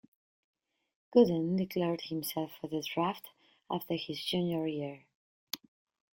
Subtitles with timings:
[1.15, 3.27] Gooden declared himself for the draft
[3.69, 5.05] after his junior year.